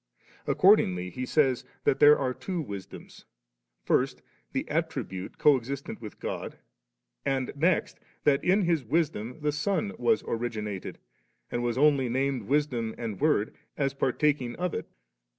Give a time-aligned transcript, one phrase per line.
[0.47, 3.25] Accordingly, he says that there are two wisdoms,
[3.83, 6.57] first, the attribute co existent with God,
[7.23, 10.97] and next, that in this wisdom the Son was originated,
[11.51, 14.87] and was only named Wisdom and Word as partaking of it.